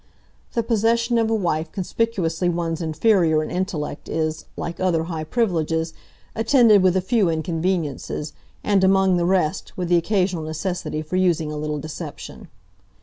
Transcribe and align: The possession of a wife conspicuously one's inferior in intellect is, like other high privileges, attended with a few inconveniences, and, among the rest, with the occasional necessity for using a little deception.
The 0.53 0.63
possession 0.63 1.19
of 1.19 1.29
a 1.29 1.35
wife 1.35 1.71
conspicuously 1.71 2.49
one's 2.49 2.81
inferior 2.81 3.43
in 3.43 3.51
intellect 3.51 4.09
is, 4.09 4.45
like 4.57 4.79
other 4.79 5.03
high 5.03 5.23
privileges, 5.25 5.93
attended 6.35 6.81
with 6.81 6.97
a 6.97 7.01
few 7.01 7.29
inconveniences, 7.29 8.33
and, 8.63 8.83
among 8.83 9.17
the 9.17 9.25
rest, 9.27 9.77
with 9.77 9.89
the 9.89 9.97
occasional 9.97 10.41
necessity 10.41 11.03
for 11.03 11.17
using 11.17 11.51
a 11.51 11.55
little 11.55 11.77
deception. 11.77 12.47